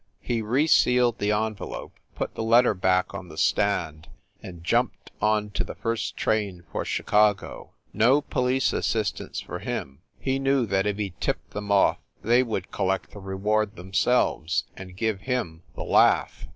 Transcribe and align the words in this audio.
He 0.19 0.41
resealed 0.41 1.19
the 1.19 1.31
en 1.31 1.53
velope, 1.53 1.91
put 2.15 2.33
the 2.33 2.41
letter 2.41 2.73
back 2.73 3.13
on 3.13 3.29
the 3.29 3.37
stand 3.37 4.07
and 4.41 4.63
jumped 4.63 5.11
on 5.21 5.51
to 5.51 5.63
the 5.63 5.75
first 5.75 6.17
train 6.17 6.63
for 6.71 6.83
Chicago. 6.83 7.73
No 7.93 8.21
police 8.21 8.73
assist 8.73 9.19
ance 9.19 9.39
for 9.41 9.59
him. 9.59 10.01
He 10.19 10.39
knew 10.39 10.65
that 10.65 10.87
if 10.87 10.97
he 10.97 11.13
tipped 11.19 11.51
them 11.51 11.71
off 11.71 11.99
they 12.23 12.41
would 12.41 12.71
collect 12.71 13.11
the 13.11 13.19
reward 13.19 13.75
themselves 13.75 14.63
and 14.75 14.97
give 14.97 15.19
him 15.21 15.61
the 15.75 15.83
laugh. 15.83 16.47